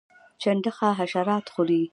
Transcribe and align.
چنډخه 0.41 0.89
حشرات 0.99 1.45
خوري 1.53 1.83